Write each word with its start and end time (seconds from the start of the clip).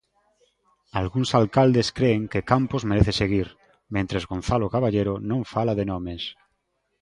Algúns 1.01 1.29
alcaldes 1.39 1.87
cren 1.97 2.21
que 2.31 2.47
Campos 2.51 2.85
merece 2.91 3.13
seguir, 3.21 3.47
mentres 3.95 4.27
Gonzalo 4.31 4.67
Caballero 4.75 5.13
non 5.29 5.41
fala 5.53 5.73
de 5.79 5.85
nomes. 5.91 6.21